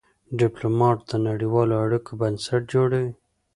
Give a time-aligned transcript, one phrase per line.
[0.39, 3.11] ډيپلومات د نړېوالو اړیکو بنسټ جوړوي.